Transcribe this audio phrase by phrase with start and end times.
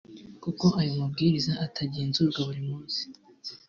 [0.43, 3.01] kuko ayo mabwiriza atagenzurwaga buri munsi